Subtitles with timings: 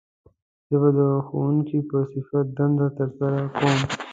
[0.69, 3.81] زه به د ښوونکي په صفت دنده تر سره کووم